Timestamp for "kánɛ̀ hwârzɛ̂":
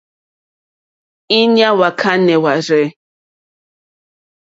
1.99-2.85